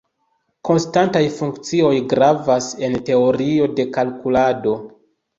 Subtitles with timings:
[0.67, 4.73] Konstantaj funkcioj gravas en teorio de kalkulado.